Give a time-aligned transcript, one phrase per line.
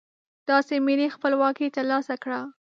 [0.49, 2.41] داسې ملي خپلواکي ترلاسه کړه.